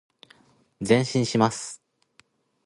[0.79, 1.79] 前進します。